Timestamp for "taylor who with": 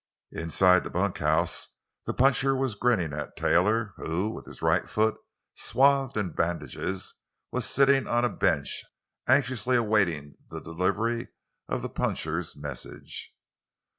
3.37-4.47